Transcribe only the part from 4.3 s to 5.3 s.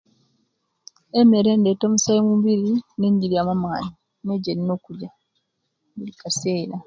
ejenina okulya